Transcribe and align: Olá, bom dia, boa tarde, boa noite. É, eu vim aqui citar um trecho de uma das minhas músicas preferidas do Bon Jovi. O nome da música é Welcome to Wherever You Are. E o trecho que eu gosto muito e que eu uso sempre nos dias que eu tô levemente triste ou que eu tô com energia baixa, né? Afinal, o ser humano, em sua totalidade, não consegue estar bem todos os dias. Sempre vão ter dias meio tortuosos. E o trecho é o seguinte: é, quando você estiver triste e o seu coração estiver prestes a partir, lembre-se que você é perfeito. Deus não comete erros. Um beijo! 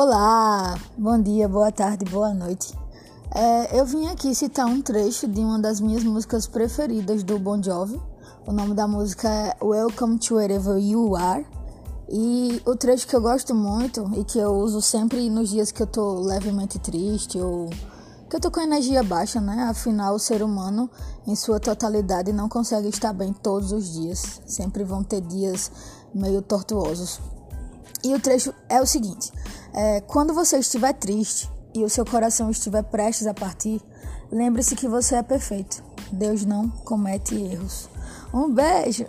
Olá, 0.00 0.78
bom 0.96 1.20
dia, 1.20 1.48
boa 1.48 1.72
tarde, 1.72 2.04
boa 2.04 2.32
noite. 2.32 2.72
É, 3.34 3.80
eu 3.80 3.84
vim 3.84 4.06
aqui 4.06 4.32
citar 4.32 4.64
um 4.64 4.80
trecho 4.80 5.26
de 5.26 5.40
uma 5.40 5.58
das 5.58 5.80
minhas 5.80 6.04
músicas 6.04 6.46
preferidas 6.46 7.24
do 7.24 7.36
Bon 7.36 7.60
Jovi. 7.60 8.00
O 8.46 8.52
nome 8.52 8.74
da 8.74 8.86
música 8.86 9.28
é 9.28 9.56
Welcome 9.60 10.20
to 10.20 10.36
Wherever 10.36 10.78
You 10.78 11.16
Are. 11.16 11.44
E 12.08 12.62
o 12.64 12.76
trecho 12.76 13.08
que 13.08 13.16
eu 13.16 13.20
gosto 13.20 13.56
muito 13.56 14.08
e 14.16 14.22
que 14.22 14.38
eu 14.38 14.52
uso 14.52 14.80
sempre 14.80 15.28
nos 15.28 15.48
dias 15.48 15.72
que 15.72 15.82
eu 15.82 15.86
tô 15.88 16.20
levemente 16.20 16.78
triste 16.78 17.36
ou 17.40 17.68
que 18.30 18.36
eu 18.36 18.40
tô 18.40 18.52
com 18.52 18.60
energia 18.60 19.02
baixa, 19.02 19.40
né? 19.40 19.64
Afinal, 19.68 20.14
o 20.14 20.18
ser 20.20 20.44
humano, 20.44 20.88
em 21.26 21.34
sua 21.34 21.58
totalidade, 21.58 22.32
não 22.32 22.48
consegue 22.48 22.86
estar 22.86 23.12
bem 23.12 23.32
todos 23.32 23.72
os 23.72 23.94
dias. 23.94 24.42
Sempre 24.46 24.84
vão 24.84 25.02
ter 25.02 25.22
dias 25.22 25.72
meio 26.14 26.40
tortuosos. 26.40 27.20
E 28.04 28.14
o 28.14 28.20
trecho 28.20 28.54
é 28.68 28.80
o 28.80 28.86
seguinte: 28.86 29.32
é, 29.74 30.00
quando 30.02 30.34
você 30.34 30.58
estiver 30.58 30.92
triste 30.92 31.50
e 31.74 31.84
o 31.84 31.90
seu 31.90 32.04
coração 32.04 32.50
estiver 32.50 32.82
prestes 32.84 33.26
a 33.26 33.34
partir, 33.34 33.80
lembre-se 34.30 34.76
que 34.76 34.88
você 34.88 35.16
é 35.16 35.22
perfeito. 35.22 35.82
Deus 36.12 36.44
não 36.44 36.68
comete 36.68 37.34
erros. 37.34 37.88
Um 38.32 38.52
beijo! 38.52 39.06